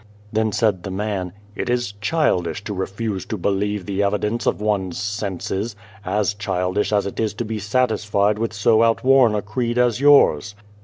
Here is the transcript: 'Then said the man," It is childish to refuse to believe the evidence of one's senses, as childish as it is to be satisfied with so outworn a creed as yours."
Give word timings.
'Then 0.33 0.51
said 0.51 0.81
the 0.81 0.89
man," 0.89 1.31
It 1.55 1.69
is 1.69 1.91
childish 2.01 2.63
to 2.63 2.73
refuse 2.73 3.23
to 3.27 3.37
believe 3.37 3.85
the 3.85 4.01
evidence 4.01 4.47
of 4.47 4.59
one's 4.59 4.97
senses, 4.97 5.75
as 6.03 6.33
childish 6.33 6.91
as 6.91 7.05
it 7.05 7.19
is 7.19 7.35
to 7.35 7.45
be 7.45 7.59
satisfied 7.59 8.39
with 8.39 8.51
so 8.51 8.81
outworn 8.81 9.35
a 9.35 9.43
creed 9.43 9.77
as 9.77 10.01
yours." 10.01 10.55